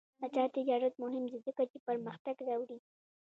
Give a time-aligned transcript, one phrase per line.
[0.25, 2.77] آزاد تجارت مهم دی ځکه چې پرمختګ راوړي.